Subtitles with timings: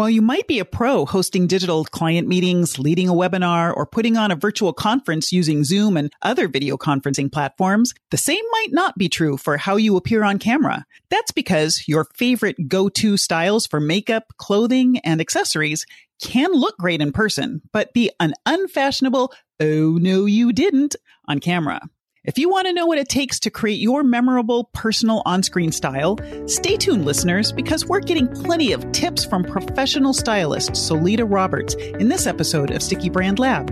[0.00, 4.16] While you might be a pro hosting digital client meetings, leading a webinar, or putting
[4.16, 8.96] on a virtual conference using Zoom and other video conferencing platforms, the same might not
[8.96, 10.86] be true for how you appear on camera.
[11.10, 15.84] That's because your favorite go-to styles for makeup, clothing, and accessories
[16.18, 20.96] can look great in person, but be an unfashionable, oh no you didn't,
[21.28, 21.78] on camera.
[22.22, 25.72] If you want to know what it takes to create your memorable personal on screen
[25.72, 31.72] style, stay tuned, listeners, because we're getting plenty of tips from professional stylist Solita Roberts
[31.76, 33.70] in this episode of Sticky Brand Lab.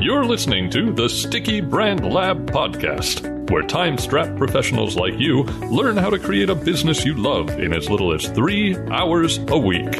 [0.00, 5.96] You're listening to the Sticky Brand Lab podcast, where time strapped professionals like you learn
[5.96, 9.90] how to create a business you love in as little as three hours a week.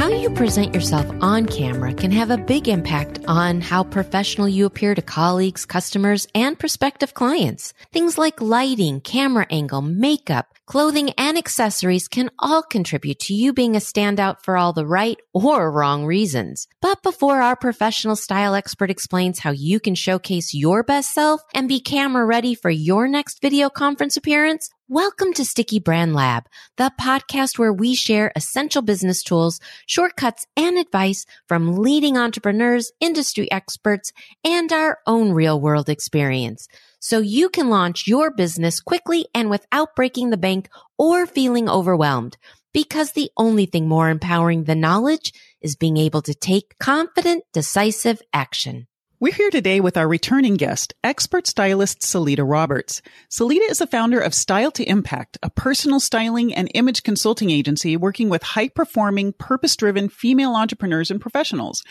[0.00, 4.64] How you present yourself on camera can have a big impact on how professional you
[4.64, 7.74] appear to colleagues, customers, and prospective clients.
[7.92, 13.74] Things like lighting, camera angle, makeup, clothing, and accessories can all contribute to you being
[13.74, 16.68] a standout for all the right or wrong reasons.
[16.80, 21.66] But before our professional style expert explains how you can showcase your best self and
[21.66, 26.90] be camera ready for your next video conference appearance, Welcome to Sticky Brand Lab, the
[27.00, 34.12] podcast where we share essential business tools, shortcuts, and advice from leading entrepreneurs, industry experts,
[34.42, 36.66] and our own real world experience.
[37.00, 42.36] So you can launch your business quickly and without breaking the bank or feeling overwhelmed.
[42.72, 48.22] Because the only thing more empowering than knowledge is being able to take confident, decisive
[48.32, 48.86] action.
[49.22, 53.02] We're here today with our returning guest, expert stylist Solita Roberts.
[53.28, 57.98] Solita is the founder of Style to Impact, a personal styling and image consulting agency
[57.98, 61.82] working with high performing, purpose driven female entrepreneurs and professionals.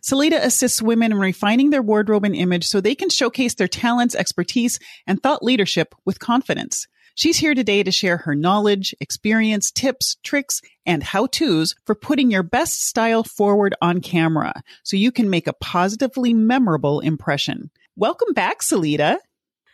[0.00, 4.14] Solita assists women in refining their wardrobe and image so they can showcase their talents,
[4.14, 6.86] expertise, and thought leadership with confidence.
[7.16, 12.30] She's here today to share her knowledge, experience, tips, tricks, and how to's for putting
[12.30, 17.70] your best style forward on camera so you can make a positively memorable impression.
[17.96, 19.16] Welcome back, Solita.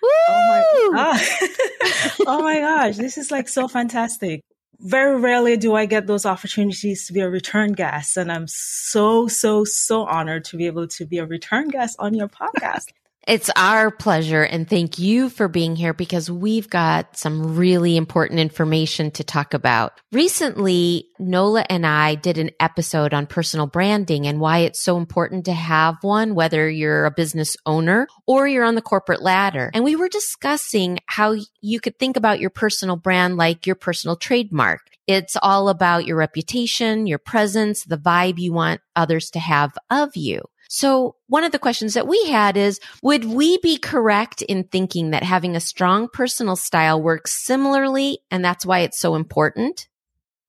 [0.05, 2.17] Oh my, gosh.
[2.29, 4.45] oh my gosh, this is like so fantastic.
[4.79, 8.17] Very rarely do I get those opportunities to be a return guest.
[8.17, 12.15] And I'm so, so, so honored to be able to be a return guest on
[12.15, 12.85] your podcast.
[13.29, 18.41] It's our pleasure and thank you for being here because we've got some really important
[18.41, 19.93] information to talk about.
[20.11, 25.45] Recently, Nola and I did an episode on personal branding and why it's so important
[25.45, 29.71] to have one, whether you're a business owner or you're on the corporate ladder.
[29.73, 34.17] And we were discussing how you could think about your personal brand like your personal
[34.17, 34.81] trademark.
[35.07, 40.17] It's all about your reputation, your presence, the vibe you want others to have of
[40.17, 40.43] you.
[40.75, 45.11] So one of the questions that we had is, would we be correct in thinking
[45.11, 49.87] that having a strong personal style works similarly and that's why it's so important?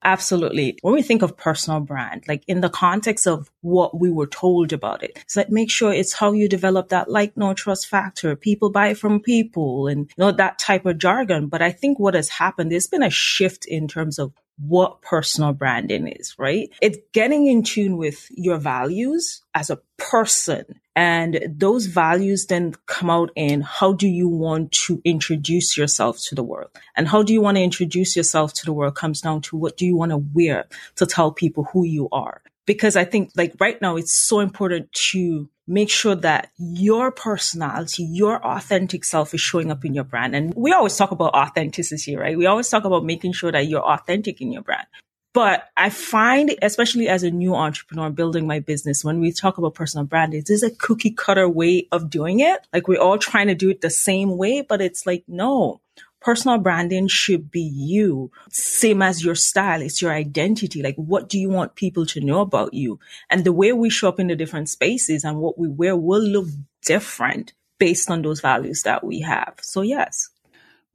[0.02, 0.78] Absolutely.
[0.82, 4.72] When we think of personal brand, like in the context of what we were told
[4.72, 8.34] about it, it's like make sure it's how you develop that like no trust factor.
[8.38, 11.48] People buy from people and you know that type of jargon.
[11.48, 15.54] But I think what has happened, there's been a shift in terms of what personal
[15.54, 16.70] branding is, right?
[16.82, 20.80] It's getting in tune with your values as a person.
[20.96, 26.36] And those values then come out in how do you want to introduce yourself to
[26.36, 26.70] the world?
[26.96, 29.76] And how do you want to introduce yourself to the world comes down to what
[29.76, 30.66] do you want to wear
[30.98, 32.42] to tell people who you are?
[32.66, 38.04] Because I think like right now, it's so important to make sure that your personality,
[38.04, 40.36] your authentic self is showing up in your brand.
[40.36, 42.38] And we always talk about authenticity, right?
[42.38, 44.88] We always talk about making sure that you're authentic in your brand.
[45.34, 49.74] But I find, especially as a new entrepreneur building my business, when we talk about
[49.74, 52.68] personal branding, this is a cookie cutter way of doing it.
[52.72, 55.82] Like we're all trying to do it the same way, but it's like, no,
[56.24, 59.82] personal branding should be you, same as your style.
[59.82, 60.82] It's your identity.
[60.82, 63.00] Like, what do you want people to know about you?
[63.30, 66.22] And the way we show up in the different spaces and what we wear will
[66.22, 66.48] look
[66.86, 69.56] different based on those values that we have.
[69.62, 70.30] So, yes.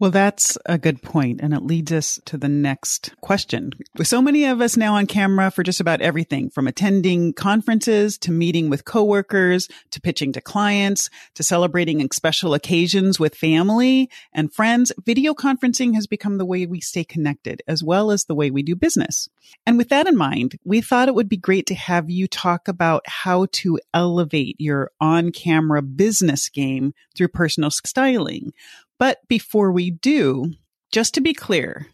[0.00, 3.72] Well, that's a good point, and it leads us to the next question.
[3.96, 8.16] With so many of us now on camera for just about everything, from attending conferences
[8.18, 14.54] to meeting with coworkers to pitching to clients to celebrating special occasions with family and
[14.54, 18.52] friends, video conferencing has become the way we stay connected as well as the way
[18.52, 19.28] we do business.
[19.66, 22.68] And with that in mind, we thought it would be great to have you talk
[22.68, 28.52] about how to elevate your on camera business game through personal styling.
[28.98, 30.52] But before we do,
[30.92, 31.86] just to be clear,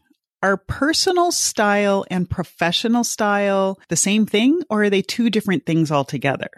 [0.42, 5.90] are personal style and professional style the same thing or are they two different things
[5.90, 6.50] altogether?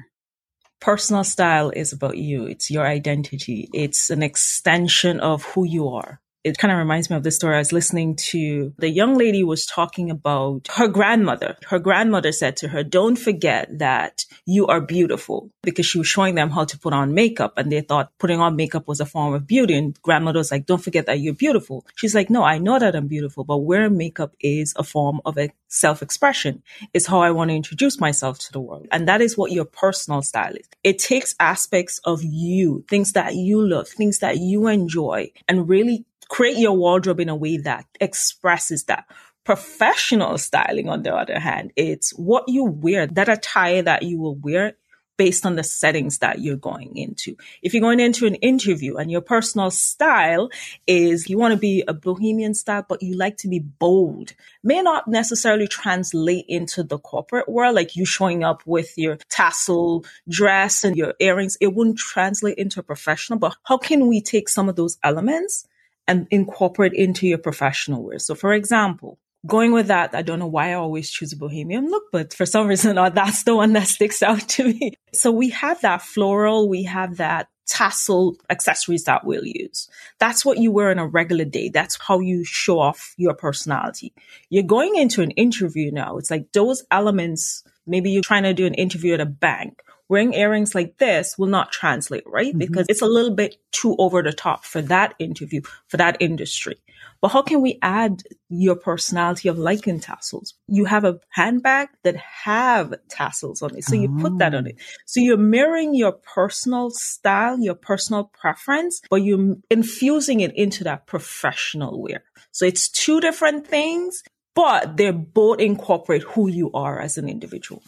[0.81, 2.47] Personal style is about you.
[2.47, 3.69] It's your identity.
[3.73, 6.21] It's an extension of who you are.
[6.47, 7.57] It kind of reminds me of this story.
[7.57, 11.57] I was listening to the young lady was talking about her grandmother.
[11.67, 16.37] Her grandmother said to her, don't forget that you are beautiful because she was showing
[16.37, 19.35] them how to put on makeup and they thought putting on makeup was a form
[19.35, 19.75] of beauty.
[19.75, 21.85] And grandmother was like, don't forget that you're beautiful.
[21.97, 25.37] She's like, no, I know that I'm beautiful, but wearing makeup is a form of
[25.37, 26.63] a self expression.
[26.95, 28.87] It's how I want to introduce myself to the world.
[28.93, 30.69] And that is what your personal style is.
[30.85, 36.05] It takes aspects of you, things that you love, things that you enjoy and really
[36.29, 39.07] create your wardrobe in a way that expresses that.
[39.45, 44.35] Professional styling, on the other hand, it's what you wear, that attire that you will
[44.35, 44.75] wear
[45.17, 47.37] based on the settings that you're going into.
[47.63, 50.51] If you're going into an interview and your personal style
[50.87, 54.33] is you want to be a bohemian style, but you like to be bold,
[54.63, 60.05] may not necessarily translate into the corporate world, like you showing up with your tassel
[60.29, 61.57] dress and your earrings.
[61.61, 65.67] It wouldn't translate into a professional, but how can we take some of those elements
[66.09, 68.19] and incorporate into your professional wear?
[68.19, 71.89] So for example, going with that, I don't know why I always choose a bohemian
[71.89, 74.95] look, but for some reason, that's the one that sticks out to me.
[75.13, 79.89] So we have that floral, we have that tassel accessories that we'll use.
[80.19, 81.69] That's what you wear on a regular day.
[81.69, 84.13] That's how you show off your personality.
[84.51, 86.17] You're going into an interview now.
[86.17, 89.83] It's like those elements, maybe you're trying to do an interview at a bank.
[90.09, 92.49] Wearing earrings like this will not translate, right?
[92.49, 92.59] Mm-hmm.
[92.59, 96.77] Because it's a little bit too over the top for that interview, for that industry.
[97.21, 100.55] But how can we add your personality of liking tassels?
[100.69, 103.85] You have a handbag that have tassels on it.
[103.85, 104.23] So you oh.
[104.23, 104.77] put that on it.
[105.07, 111.07] So you're mirroring your personal style, your personal preference, but you're infusing it into that
[111.07, 112.23] professional wear.
[112.53, 114.23] So it's two different things,
[114.55, 117.83] but they both incorporate who you are as an individual.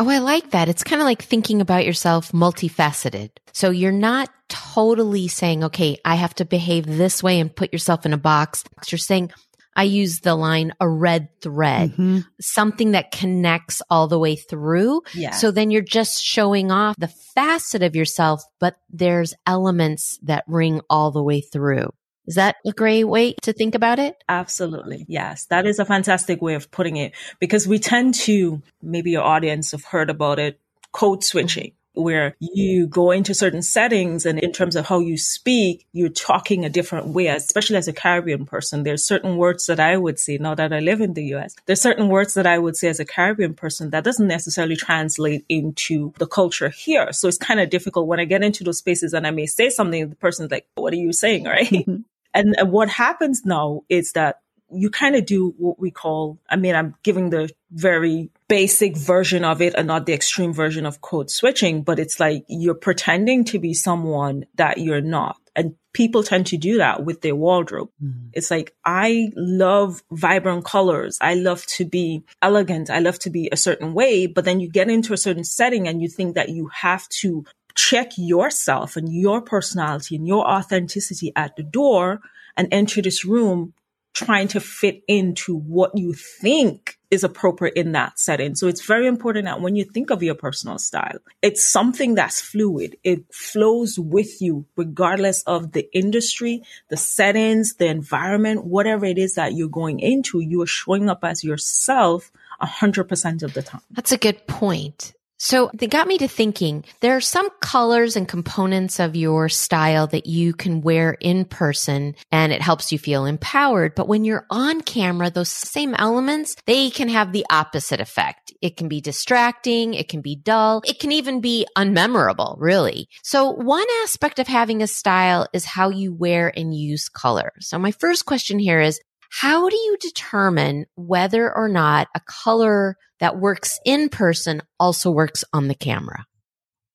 [0.00, 0.70] Oh, I like that.
[0.70, 3.32] It's kind of like thinking about yourself multifaceted.
[3.52, 8.06] So you're not totally saying, okay, I have to behave this way and put yourself
[8.06, 8.64] in a box.
[8.88, 9.30] You're saying,
[9.76, 12.20] I use the line a red thread, mm-hmm.
[12.40, 15.02] something that connects all the way through.
[15.12, 15.32] Yeah.
[15.32, 20.80] So then you're just showing off the facet of yourself, but there's elements that ring
[20.88, 21.92] all the way through.
[22.30, 24.22] Is that a great way to think about it?
[24.28, 25.04] Absolutely.
[25.08, 25.46] Yes.
[25.46, 29.72] That is a fantastic way of putting it because we tend to, maybe your audience
[29.72, 30.60] have heard about it,
[30.92, 35.86] code switching where you go into certain settings and in terms of how you speak,
[35.92, 38.82] you're talking a different way, especially as a Caribbean person.
[38.82, 41.54] There's certain words that I would say now that I live in the US.
[41.66, 45.44] There's certain words that I would say as a Caribbean person that doesn't necessarily translate
[45.48, 47.12] into the culture here.
[47.12, 49.70] So it's kind of difficult when I get into those spaces and I may say
[49.70, 51.40] something, the person's like, what are you saying?
[51.50, 51.66] Right.
[51.68, 52.02] Mm-hmm.
[52.34, 54.40] And what happens now is that
[54.72, 59.44] you kind of do what we call, I mean, I'm giving the very basic version
[59.44, 63.44] of it and not the extreme version of code switching, but it's like you're pretending
[63.46, 65.36] to be someone that you're not.
[65.56, 67.90] And people tend to do that with their wardrobe.
[68.02, 68.30] Mm.
[68.32, 71.18] It's like, I love vibrant colors.
[71.20, 72.90] I love to be elegant.
[72.90, 74.26] I love to be a certain way.
[74.26, 77.44] But then you get into a certain setting and you think that you have to
[77.74, 82.20] check yourself and your personality and your authenticity at the door
[82.56, 83.74] and enter this room
[84.12, 88.54] trying to fit into what you think is appropriate in that setting.
[88.54, 92.40] So it's very important that when you think of your personal style, it's something that's
[92.40, 92.96] fluid.
[93.02, 99.34] It flows with you regardless of the industry, the settings, the environment, whatever it is
[99.34, 102.30] that you're going into, you are showing up as yourself
[102.60, 103.82] 100% of the time.
[103.90, 105.14] That's a good point.
[105.42, 110.06] So they got me to thinking there are some colors and components of your style
[110.08, 113.94] that you can wear in person and it helps you feel empowered.
[113.94, 118.52] But when you're on camera, those same elements, they can have the opposite effect.
[118.60, 119.94] It can be distracting.
[119.94, 120.82] It can be dull.
[120.84, 123.08] It can even be unmemorable, really.
[123.22, 127.52] So one aspect of having a style is how you wear and use color.
[127.60, 132.96] So my first question here is, how do you determine whether or not a color
[133.20, 136.26] that works in person also works on the camera?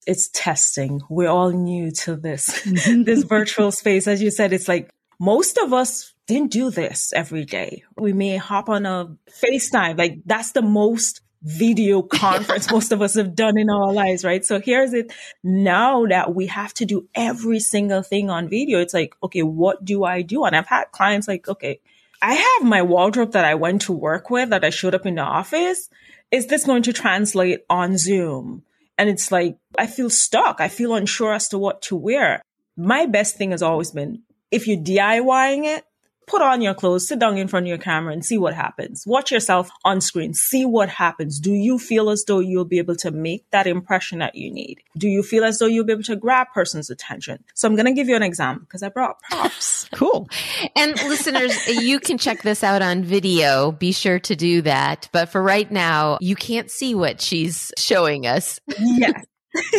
[0.06, 1.02] It's testing.
[1.10, 3.04] We're all new to this, mm-hmm.
[3.04, 4.08] this virtual space.
[4.08, 7.84] As you said, it's like most of us didn't do this every day.
[7.98, 9.98] We may hop on a FaceTime.
[9.98, 14.44] Like that's the most video conference most of us have done in our lives, right?
[14.44, 15.14] So here's it
[15.44, 18.80] now that we have to do every single thing on video.
[18.80, 20.44] It's like, okay, what do I do?
[20.44, 21.80] And I've had clients like, okay,
[22.26, 25.14] I have my wardrobe that I went to work with that I showed up in
[25.14, 25.90] the office.
[26.32, 28.64] Is this going to translate on Zoom?
[28.98, 30.60] And it's like, I feel stuck.
[30.60, 32.42] I feel unsure as to what to wear.
[32.76, 35.86] My best thing has always been if you're DIYing it,
[36.28, 39.04] put on your clothes, sit down in front of your camera and see what happens.
[39.06, 41.40] Watch yourself on screen, see what happens.
[41.40, 44.82] Do you feel as though you'll be able to make that impression that you need?
[44.98, 47.44] Do you feel as though you'll be able to grab person's attention?
[47.54, 49.88] So I'm going to give you an example because I brought props.
[49.94, 50.28] cool.
[50.76, 53.72] And listeners, you can check this out on video.
[53.72, 55.10] Be sure to do that.
[55.12, 58.60] But for right now, you can't see what she's showing us.
[58.78, 59.26] yes.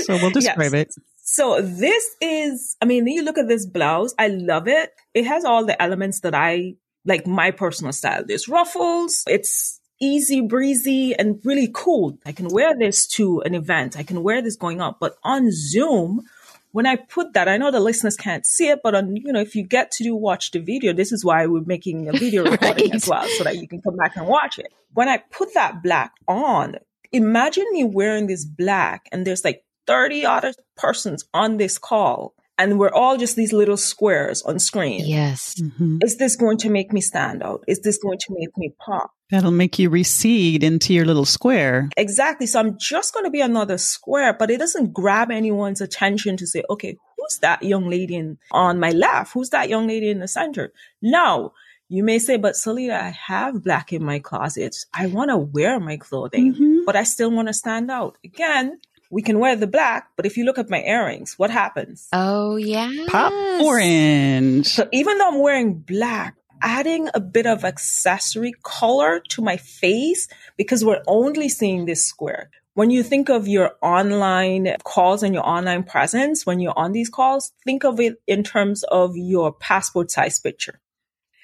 [0.05, 0.97] So we'll describe yes.
[0.97, 1.03] it.
[1.29, 4.15] So this is, I mean, you look at this blouse.
[4.17, 4.93] I love it.
[5.13, 8.23] It has all the elements that I like my personal style.
[8.25, 9.25] There's ruffles.
[9.27, 12.17] It's easy breezy and really cool.
[12.25, 13.97] I can wear this to an event.
[13.99, 16.23] I can wear this going out, but on Zoom,
[16.71, 19.41] when I put that, I know the listeners can't see it, but on, you know,
[19.41, 22.45] if you get to do watch the video, this is why we're making a video
[22.51, 22.95] recording right.
[22.95, 24.73] as well, so that you can come back and watch it.
[24.95, 26.77] When I put that black on,
[27.11, 32.79] imagine me wearing this black and there's like 30 other persons on this call and
[32.79, 35.05] we're all just these little squares on screen.
[35.05, 35.61] Yes.
[35.61, 35.99] Mm-hmm.
[36.03, 37.65] Is this going to make me stand out?
[37.67, 39.11] Is this going to make me pop?
[39.31, 41.91] That'll make you recede into your little square.
[41.97, 42.47] Exactly.
[42.47, 46.47] So I'm just going to be another square, but it doesn't grab anyone's attention to
[46.47, 49.33] say, okay, who's that young lady in, on my left?
[49.33, 50.73] Who's that young lady in the center?
[51.03, 51.53] No.
[51.89, 54.77] You may say, but Solita, I have black in my closet.
[54.95, 56.85] I want to wear my clothing, mm-hmm.
[56.85, 58.17] but I still want to stand out.
[58.25, 62.09] Again, we can wear the black, but if you look at my earrings, what happens?
[62.13, 62.91] Oh, yeah.
[63.09, 64.67] Pop orange.
[64.69, 70.29] So even though I'm wearing black, adding a bit of accessory color to my face
[70.57, 72.51] because we're only seeing this square.
[72.75, 77.09] When you think of your online calls and your online presence, when you're on these
[77.09, 80.79] calls, think of it in terms of your passport size picture.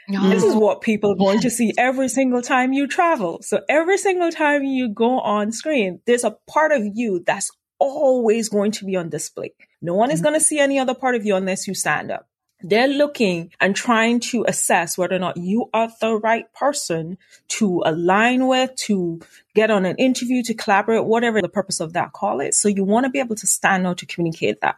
[0.09, 3.41] This is what people are going to see every single time you travel.
[3.43, 8.49] So every single time you go on screen, there's a part of you that's always
[8.49, 9.53] going to be on display.
[9.81, 10.29] No one is mm-hmm.
[10.29, 12.29] going to see any other part of you unless you stand up.
[12.65, 17.19] They're looking and trying to assess whether or not you are the right person
[17.49, 19.21] to align with, to
[19.55, 22.61] get on an interview, to collaborate, whatever the purpose of that call is.
[22.61, 24.77] So you want to be able to stand out to communicate that.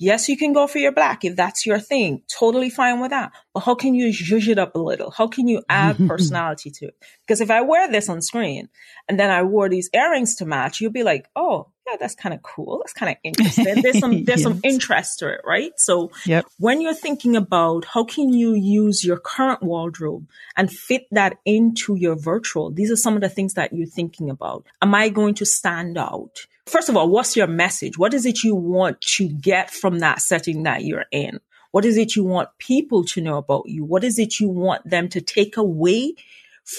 [0.00, 2.22] Yes, you can go for your black if that's your thing.
[2.38, 3.32] Totally fine with that.
[3.52, 5.10] But how can you zhuzh it up a little?
[5.10, 6.94] How can you add personality to it?
[7.20, 8.70] Because if I wear this on screen
[9.10, 12.34] and then I wore these earrings to match, you'll be like, oh, yeah, that's kind
[12.34, 12.78] of cool.
[12.78, 13.82] That's kind of interesting.
[13.82, 14.42] There's some there's yes.
[14.42, 15.72] some interest to it, right?
[15.76, 16.46] So yep.
[16.58, 20.26] when you're thinking about how can you use your current wardrobe
[20.56, 24.30] and fit that into your virtual, these are some of the things that you're thinking
[24.30, 24.64] about.
[24.80, 26.46] Am I going to stand out?
[26.70, 27.98] First of all, what's your message?
[27.98, 31.40] What is it you want to get from that setting that you're in?
[31.72, 33.84] What is it you want people to know about you?
[33.84, 36.14] What is it you want them to take away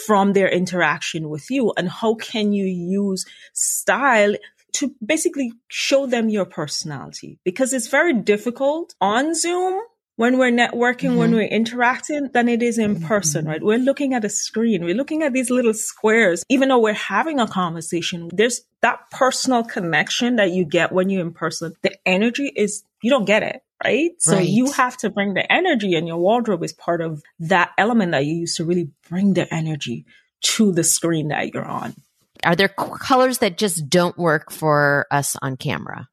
[0.06, 1.74] from their interaction with you?
[1.76, 4.34] And how can you use style
[4.76, 7.40] to basically show them your personality?
[7.44, 9.82] Because it's very difficult on Zoom
[10.16, 11.18] when we're networking, mm-hmm.
[11.18, 13.62] when we're interacting, than it is in person, right?
[13.62, 14.84] We're looking at a screen.
[14.84, 16.44] We're looking at these little squares.
[16.50, 21.22] Even though we're having a conversation, there's that personal connection that you get when you're
[21.22, 21.74] in person.
[21.82, 23.62] The energy is, you don't get it.
[23.84, 24.12] Right?
[24.20, 24.48] So right.
[24.48, 28.28] you have to bring the energy and your wardrobe is part of that element that
[28.28, 30.06] you use to really bring the energy
[30.42, 31.96] to the screen that you're on.
[32.44, 36.08] Are there colors that just don't work for us on camera?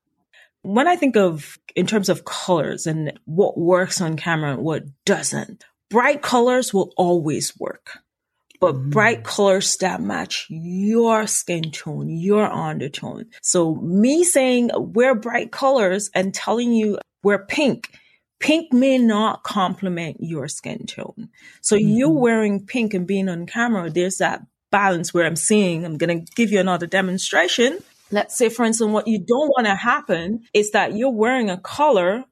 [0.63, 4.85] When I think of in terms of colors and what works on camera and what
[5.05, 7.99] doesn't, bright colors will always work.
[8.61, 8.91] But mm.
[8.91, 13.27] bright colors that match your skin tone, your undertone.
[13.41, 17.91] So me saying wear bright colors and telling you wear pink,
[18.41, 21.29] pink may not complement your skin tone.
[21.61, 21.89] So mm-hmm.
[21.89, 26.25] you wearing pink and being on camera, there's that balance where I'm seeing, I'm going
[26.25, 27.79] to give you another demonstration
[28.11, 31.59] let's say, for instance, what you don't want to happen is that you're wearing a
[31.59, 32.25] color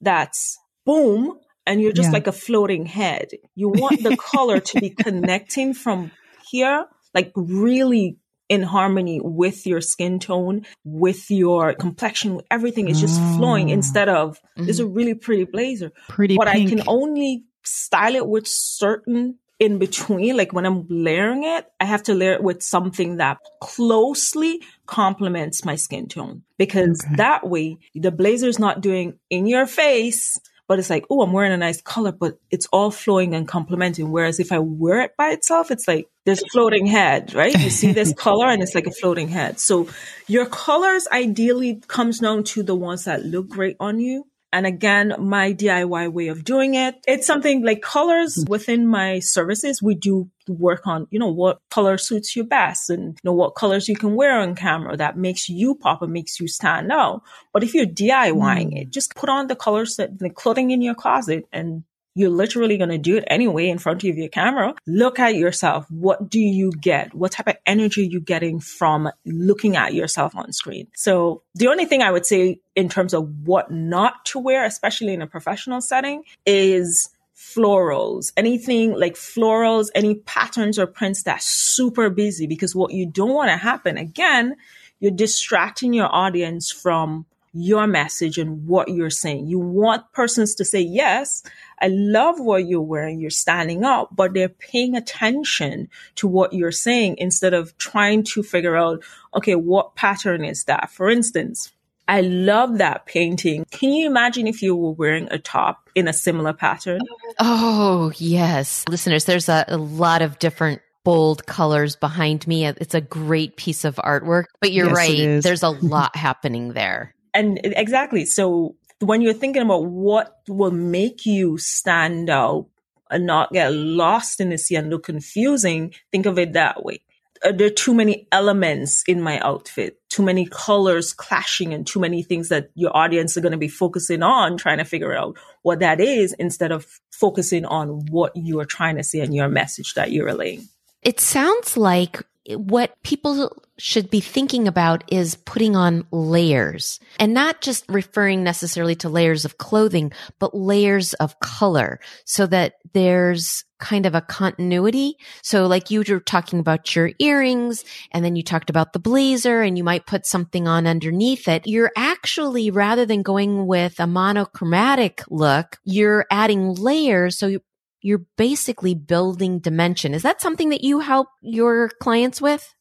[0.00, 2.14] that's boom and you're just yeah.
[2.14, 3.28] like a floating head.
[3.54, 6.10] You want the color to be connecting from
[6.50, 13.18] here, like really in harmony with your skin tone, with your complexion, everything is just
[13.20, 13.36] oh.
[13.38, 14.66] flowing instead of mm-hmm.
[14.66, 15.90] this is a really pretty blazer.
[16.08, 16.72] Pretty but pink.
[16.72, 21.86] I can only style it with certain in between, like when I'm layering it, I
[21.86, 27.16] have to layer it with something that closely complements my skin tone because okay.
[27.16, 31.32] that way the blazer is not doing in your face, but it's like, oh, I'm
[31.32, 34.10] wearing a nice color, but it's all flowing and complementing.
[34.10, 37.58] Whereas if I wear it by itself, it's like there's floating head, right?
[37.58, 39.60] You see this color and it's like a floating head.
[39.60, 39.88] So
[40.26, 45.16] your colors ideally comes down to the ones that look great on you and again,
[45.18, 49.82] my DIY way of doing it, it's something like colors within my services.
[49.82, 53.56] We do work on, you know, what color suits you best and you know what
[53.56, 57.22] colors you can wear on camera that makes you pop and makes you stand out.
[57.52, 58.82] But if you're DIYing mm.
[58.82, 61.82] it, just put on the colors that the clothing in your closet and
[62.14, 64.74] you're literally going to do it anyway in front of your camera.
[64.86, 65.90] Look at yourself.
[65.90, 67.12] What do you get?
[67.12, 70.86] What type of energy you getting from looking at yourself on screen?
[70.94, 75.12] So the only thing I would say in terms of what not to wear, especially
[75.12, 82.10] in a professional setting, is florals, anything like florals, any patterns or prints that's super
[82.10, 84.54] busy because what you don't want to happen again,
[85.00, 89.46] you're distracting your audience from your message and what you're saying.
[89.46, 91.42] You want persons to say, yes,
[91.80, 93.20] I love what you're wearing.
[93.20, 98.42] You're standing up, but they're paying attention to what you're saying instead of trying to
[98.42, 99.02] figure out,
[99.34, 100.90] okay, what pattern is that?
[100.90, 101.72] For instance,
[102.06, 103.64] I love that painting.
[103.70, 107.00] Can you imagine if you were wearing a top in a similar pattern?
[107.38, 108.84] Oh, yes.
[108.88, 112.66] Listeners, there's a, a lot of different bold colors behind me.
[112.66, 115.42] It's a great piece of artwork, but you're Yes, right.
[115.42, 117.14] There's a lot happening there.
[117.32, 118.24] And exactly.
[118.26, 122.66] So when you're thinking about what will make you stand out
[123.10, 127.00] and not get lost in the sea and look confusing, think of it that way.
[127.44, 132.00] Uh, There are too many elements in my outfit, too many colors clashing and too
[132.00, 135.36] many things that your audience are going to be focusing on trying to figure out
[135.62, 139.48] what that is instead of focusing on what you are trying to say and your
[139.48, 140.66] message that you're relaying.
[141.02, 147.60] It sounds like what people should be thinking about is putting on layers and not
[147.60, 154.06] just referring necessarily to layers of clothing, but layers of color so that there's kind
[154.06, 155.16] of a continuity.
[155.42, 159.62] So like you were talking about your earrings and then you talked about the blazer
[159.62, 161.66] and you might put something on underneath it.
[161.66, 167.38] You're actually, rather than going with a monochromatic look, you're adding layers.
[167.38, 167.60] So you
[168.04, 170.12] you're basically building dimension.
[170.12, 172.74] Is that something that you help your clients with?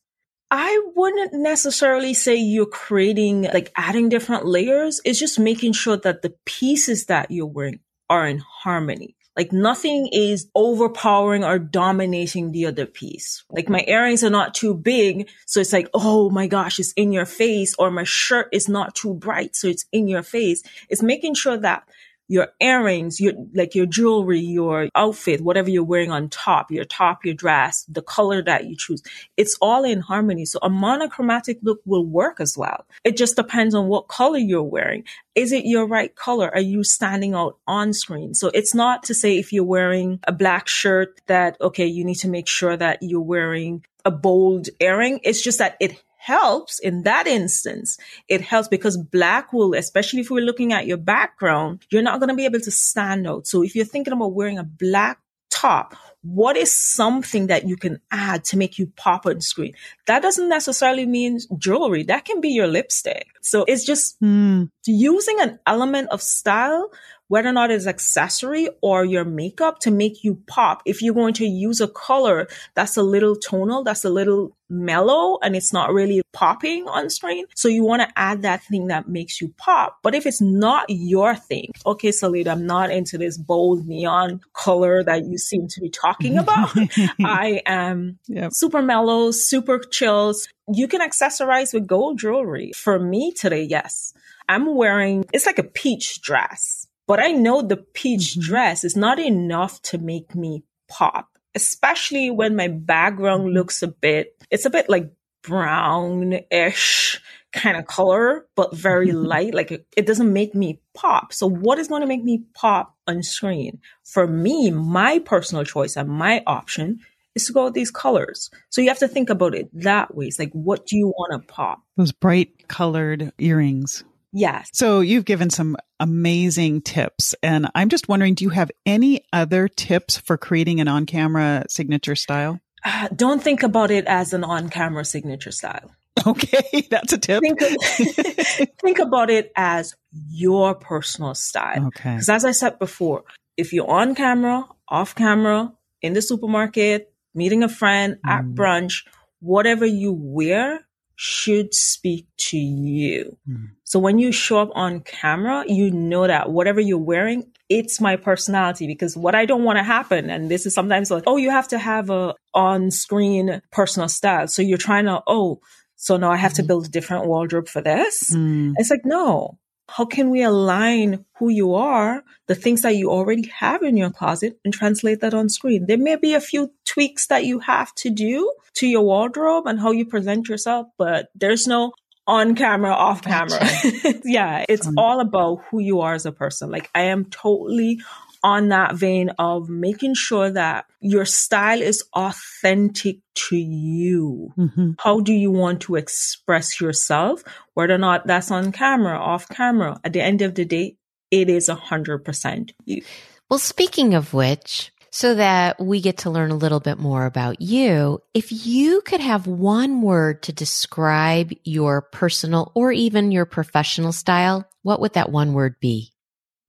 [0.51, 4.99] I wouldn't necessarily say you're creating, like adding different layers.
[5.05, 9.15] It's just making sure that the pieces that you're wearing are in harmony.
[9.37, 13.45] Like nothing is overpowering or dominating the other piece.
[13.49, 15.29] Like my earrings are not too big.
[15.47, 17.75] So it's like, oh my gosh, it's in your face.
[17.79, 19.55] Or my shirt is not too bright.
[19.55, 20.63] So it's in your face.
[20.89, 21.87] It's making sure that
[22.27, 27.25] your earrings, your like your jewelry, your outfit, whatever you're wearing on top, your top,
[27.25, 29.03] your dress, the color that you choose,
[29.37, 30.45] it's all in harmony.
[30.45, 32.85] So a monochromatic look will work as well.
[33.03, 35.03] It just depends on what color you're wearing.
[35.35, 36.49] Is it your right color?
[36.53, 38.33] Are you standing out on screen?
[38.33, 42.15] So it's not to say if you're wearing a black shirt that, okay, you need
[42.15, 45.19] to make sure that you're wearing a bold earring.
[45.23, 47.97] It's just that it helps in that instance.
[48.29, 52.29] It helps because black will, especially if we're looking at your background, you're not going
[52.29, 53.45] to be able to stand out.
[53.45, 57.99] So if you're thinking about wearing a black top, what is something that you can
[58.09, 59.73] add to make you pop on screen?
[60.07, 62.03] That doesn't necessarily mean jewelry.
[62.03, 63.27] That can be your lipstick.
[63.41, 64.63] So it's just Hmm.
[64.85, 66.89] using an element of style,
[67.33, 70.83] whether or not it's accessory or your makeup to make you pop.
[70.85, 75.37] If you're going to use a color that's a little tonal, that's a little mellow
[75.43, 77.45] and it's not really popping on screen.
[77.55, 79.99] So you want to add that thing that makes you pop.
[80.03, 85.03] But if it's not your thing, okay, Solita, I'm not into this bold neon color
[85.03, 86.71] that you seem to be talking about.
[87.23, 88.53] I am Yep.
[88.53, 90.47] super mellow, super chills.
[90.73, 92.71] You can accessorize with gold jewelry.
[92.75, 94.13] For me today, yes.
[94.49, 98.41] I'm wearing, it's like a peach dress, but I know the peach Mhm.
[98.41, 103.53] dress is not enough to make me pop, especially when my background Mhm.
[103.53, 105.11] looks a bit, it's a bit like
[105.43, 109.53] brownish kind of color, but very light.
[109.53, 111.33] Like it, it doesn't make me pop.
[111.33, 113.79] So what is going to make me pop on screen?
[114.03, 116.99] For me, my personal choice and my option
[117.35, 118.49] is to go with these colors.
[118.69, 120.25] So you have to think about it that way.
[120.27, 121.81] It's like, what do you want to pop?
[121.97, 124.03] Those bright colored earrings.
[124.33, 124.69] Yes.
[124.73, 127.35] So you've given some amazing tips.
[127.43, 131.63] And I'm just wondering, do you have any other tips for creating an on camera
[131.69, 132.59] signature style?
[132.83, 135.91] Uh, don't think about it as an on-camera signature style.
[136.25, 137.41] Okay, that's a tip.
[137.41, 137.75] Think, of,
[138.81, 139.93] think about it as
[140.29, 141.87] your personal style.
[141.87, 142.11] okay.
[142.13, 143.23] Because as I said before,
[143.57, 148.55] if you're on camera, off camera, in the supermarket, meeting a friend, at Mm.
[148.55, 149.05] brunch,
[149.41, 153.37] whatever you wear should speak to you.
[153.49, 153.71] Mm.
[153.93, 158.15] So when you show up on camera, you know that whatever you're wearing, it's my
[158.15, 161.51] personality because what I don't want to happen, and this is sometimes like, oh, you
[161.51, 164.47] have to have a on-screen personal style.
[164.47, 165.61] So you're trying to, oh,
[165.95, 166.67] so now I have to Mhm.
[166.67, 168.33] build a different wardrobe for this.
[168.33, 168.73] Mm.
[168.77, 169.59] It's like, no.
[169.89, 174.09] How can we align who you are, the things that you already have in your
[174.09, 175.85] closet, and translate that on screen?
[175.85, 179.79] There may be a few tweaks that you have to do to your wardrobe and
[179.79, 181.91] how you present yourself, but there's no
[182.27, 183.59] on camera, off camera.
[184.23, 186.69] yeah, it's Um, all about who you are as a person.
[186.71, 187.99] Like, I am totally
[188.43, 194.53] on that vein of making sure that your style is authentic to you.
[194.57, 194.91] Mm-hmm.
[194.99, 197.43] How do you want to express yourself?
[197.73, 200.97] Whether or not that's on camera, off camera, at the end of the day,
[201.31, 203.01] it is a hundred percent you.
[203.49, 207.61] Well, speaking of which, so that we get to learn a little bit more about
[207.61, 208.19] you.
[208.33, 214.67] If you could have one word to describe your personal or even your professional style,
[214.81, 216.13] what would that one word be?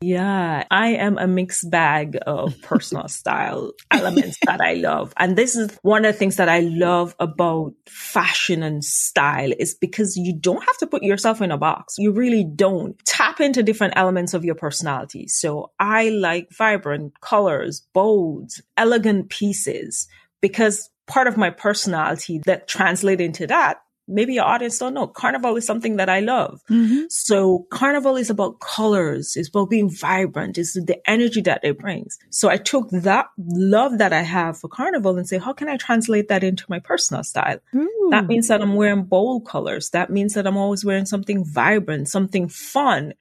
[0.01, 5.15] Yeah, I am a mixed bag of personal style elements that I love.
[5.17, 9.75] And this is one of the things that I love about fashion and style is
[9.75, 11.95] because you don't have to put yourself in a box.
[11.99, 12.99] You really don't.
[13.07, 15.27] Tap into different elements of your personality.
[15.29, 20.07] So I like vibrant colors, bold, elegant pieces
[20.41, 25.07] because part of my personality that translate into that maybe your audience don't know.
[25.07, 26.61] Carnival is something that I love.
[26.71, 27.05] Mm-hmm.
[27.09, 29.37] So carnival is about colors.
[29.37, 30.59] It's about being vibrant.
[30.59, 32.19] It's the energy that it brings.
[32.31, 35.77] So I took that love that I have for carnival and say, how can I
[35.77, 37.59] translate that into my personal style?
[37.75, 38.09] Ooh.
[38.11, 39.91] That means that I'm wearing bold colors.
[39.91, 43.15] That means that I'm always wearing something vibrant, something fun.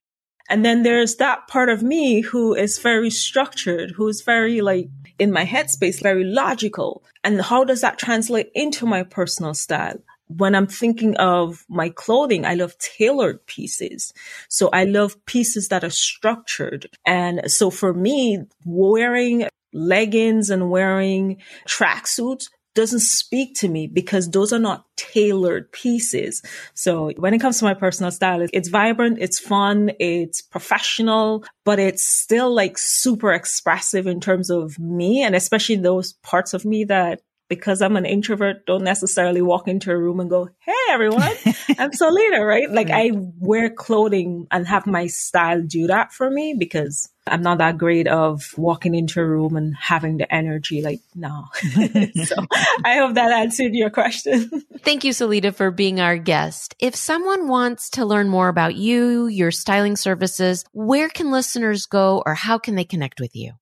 [0.50, 4.90] And then there's that part of me who is very structured, who is very like
[5.18, 7.04] in my headspace, very logical.
[7.24, 10.02] And how does that translate into my personal style?
[10.28, 14.14] When I'm thinking of my clothing, I love tailored pieces.
[14.50, 16.88] So I love pieces that are structured.
[17.06, 24.52] And so for me, wearing leggings and wearing tracksuits doesn't speak to me because those
[24.52, 26.42] are not tailored pieces.
[26.74, 31.78] So when it comes to my personal style, it's vibrant, it's fun, it's professional, but
[31.78, 36.86] it's still like super expressive in terms of me and especially those parts of me
[36.86, 41.32] that because I'm an introvert, don't necessarily walk into a room and go, Hey, everyone,
[41.78, 42.70] I'm Solita, right?
[42.70, 47.60] Like I wear clothing and have my style do that for me because I'm not
[47.60, 50.82] that great of walking into a room and having the energy.
[50.82, 51.46] Like, no.
[51.54, 52.36] so
[52.84, 54.50] I hope that answered your question.
[54.80, 56.76] Thank you, Solita, for being our guest.
[56.80, 62.22] If someone wants to learn more about you, your styling services, where can listeners go
[62.26, 63.54] or how can they connect with you?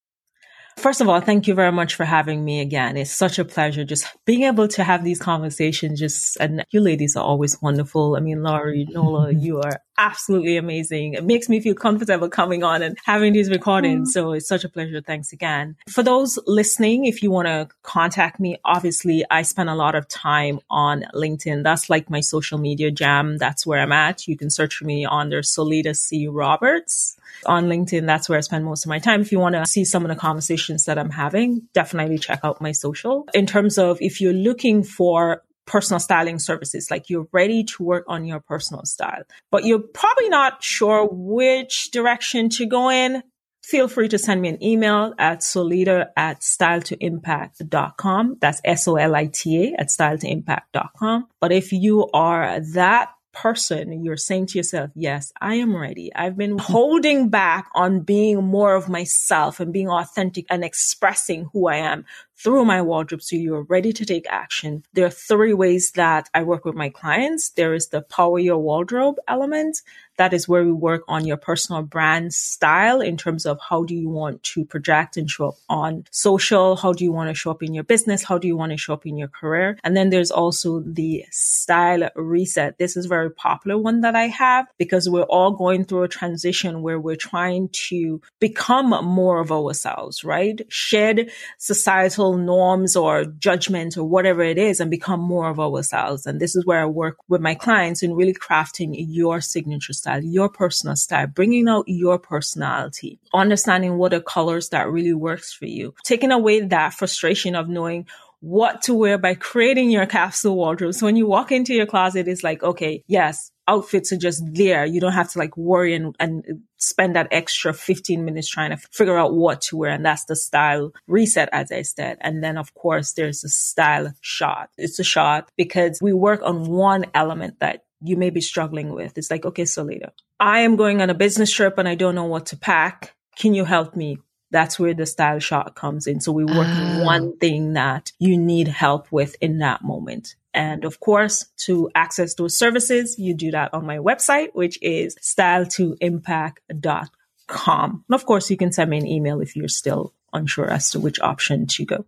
[0.82, 2.98] First of all, thank you very much for having me again.
[2.98, 6.00] It's such a pleasure just being able to have these conversations.
[6.00, 8.16] Just, and you ladies are always wonderful.
[8.16, 11.14] I mean, Laurie, Nola, you are absolutely amazing.
[11.14, 14.10] It makes me feel comfortable coming on and having these recordings.
[14.10, 14.12] Mm.
[14.14, 15.02] So it's such a pleasure.
[15.02, 15.76] Thanks again.
[15.88, 20.08] For those listening, if you want to contact me, obviously I spend a lot of
[20.08, 21.64] time on LinkedIn.
[21.64, 23.38] That's like my social media jam.
[23.38, 24.28] That's where I'm at.
[24.28, 26.28] You can search for me under Solita C.
[26.28, 27.16] Roberts
[27.46, 28.06] on LinkedIn.
[28.06, 29.22] That's where I spend most of my time.
[29.22, 32.62] If you want to see some of the conversations that I'm having, definitely check out
[32.62, 33.28] my social.
[33.34, 36.90] In terms of if you're looking for personal styling services.
[36.92, 41.92] Like you're ready to work on your personal style, but you're probably not sure which
[41.92, 43.24] direction to go in.
[43.64, 48.38] Feel free to send me an email at solita at styletoimpact.com.
[48.42, 51.28] That's S-O-L-I-T-A at styletoimpact.com.
[51.40, 56.14] But if you are that person, you're saying to yourself, yes, I am ready.
[56.14, 61.68] I've been holding back on being more of myself and being authentic and expressing who
[61.68, 63.22] I am through my wardrobe.
[63.22, 64.84] So you're ready to take action.
[64.94, 67.50] There are three ways that I work with my clients.
[67.52, 69.82] There is the power your wardrobe element.
[70.22, 73.96] That is where we work on your personal brand style in terms of how do
[73.96, 76.76] you want to project and show up on social?
[76.76, 78.24] How do you want to show up in your business?
[78.24, 79.80] How do you want to show up in your career?
[79.84, 82.78] And then there's also the style reset.
[82.78, 86.84] This is very popular one that I have because we're all going through a transition
[86.84, 90.62] where we're trying to become more of ourselves, right?
[90.70, 96.28] Shed societal norms or judgment or whatever it is and become more of ourselves.
[96.28, 100.11] And this is where I work with my clients in really crafting your signature style
[100.12, 105.54] style, your personal style, bringing out your personality, understanding what are colors that really works
[105.54, 108.08] for you, taking away that frustration of knowing
[108.40, 110.96] what to wear by creating your capsule wardrobe.
[110.96, 114.84] So when you walk into your closet, it's like, okay, yes, outfits are just there.
[114.84, 116.44] You don't have to like worry and, and
[116.78, 119.92] spend that extra 15 minutes trying to figure out what to wear.
[119.92, 122.18] And that's the style reset, as I said.
[122.22, 124.72] And then of course, there's a style shot.
[124.76, 129.18] It's a shot because we work on one element that you may be struggling with.
[129.18, 132.26] It's like, okay, Solita, I am going on a business trip and I don't know
[132.26, 133.14] what to pack.
[133.36, 134.18] Can you help me?
[134.50, 136.20] That's where the style shot comes in.
[136.20, 137.06] So we work on ah.
[137.06, 140.36] one thing that you need help with in that moment.
[140.54, 145.16] And of course, to access those services, you do that on my website, which is
[145.22, 148.04] styletoimpact.com.
[148.10, 151.00] And of course, you can send me an email if you're still unsure as to
[151.00, 152.06] which option to go.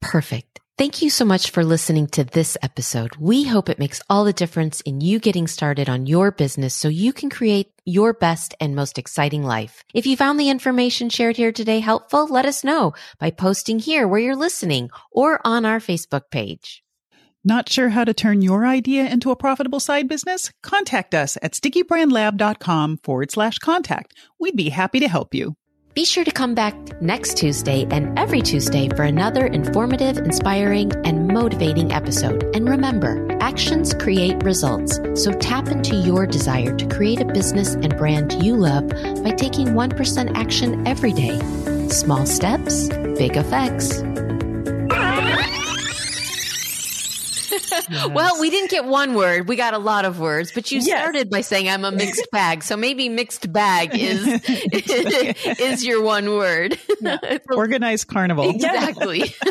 [0.00, 0.60] Perfect.
[0.82, 3.14] Thank you so much for listening to this episode.
[3.14, 6.88] We hope it makes all the difference in you getting started on your business so
[6.88, 9.84] you can create your best and most exciting life.
[9.94, 14.08] If you found the information shared here today helpful, let us know by posting here
[14.08, 16.82] where you're listening or on our Facebook page.
[17.44, 20.50] Not sure how to turn your idea into a profitable side business?
[20.64, 24.14] Contact us at stickybrandlab.com forward slash contact.
[24.40, 25.54] We'd be happy to help you.
[25.94, 31.28] Be sure to come back next Tuesday and every Tuesday for another informative, inspiring, and
[31.28, 32.44] motivating episode.
[32.56, 34.98] And remember, actions create results.
[35.22, 38.88] So tap into your desire to create a business and brand you love
[39.22, 41.38] by taking 1% action every day.
[41.90, 43.98] Small steps, big effects.
[48.10, 49.48] Well, we didn't get one word.
[49.48, 51.00] We got a lot of words, but you Yes.
[51.00, 52.62] started by saying I'm a mixed bag.
[52.62, 54.26] So maybe mixed bag is
[55.60, 56.78] is your one word.
[57.50, 58.50] Organized carnival.
[58.50, 59.34] exactly.